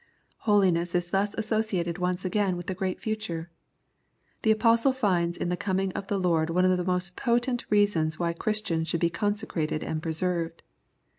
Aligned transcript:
Holi 0.49 0.71
ness 0.71 0.95
is 0.95 1.11
thus 1.11 1.35
associated 1.35 1.99
once 1.99 2.25
again 2.25 2.57
with 2.57 2.65
the 2.65 2.73
great 2.73 2.99
future. 2.99 3.51
The 4.41 4.49
Apostle 4.49 4.93
finds 4.93 5.37
in 5.37 5.49
the 5.49 5.55
coming 5.55 5.91
of 5.91 6.07
the 6.07 6.17
Lord 6.19 6.49
one 6.49 6.65
of 6.65 6.75
the 6.75 6.83
most 6.83 7.15
potent 7.15 7.65
reasons 7.69 8.17
why 8.17 8.33
Christians 8.33 8.87
should 8.87 8.99
be 8.99 9.11
consecrated 9.11 9.83
and 9.83 10.01
preserved. 10.01 10.63